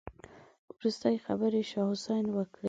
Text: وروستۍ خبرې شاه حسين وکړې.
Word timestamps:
وروستۍ 0.75 1.15
خبرې 1.25 1.61
شاه 1.71 1.89
حسين 1.91 2.25
وکړې. 2.35 2.59